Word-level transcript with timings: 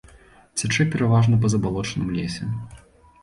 Цячэ 0.59 0.83
пераважна 0.95 1.37
па 1.43 1.51
забалочаным 1.55 2.09
лесе. 2.17 2.49